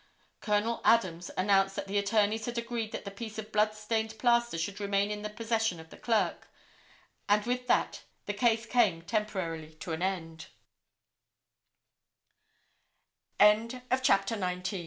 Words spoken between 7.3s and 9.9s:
with that, the case came temporaril